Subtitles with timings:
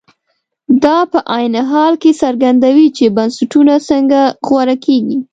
[0.83, 5.17] دا په عین حال کې څرګندوي چې بنسټونه څنګه غوره کېږي.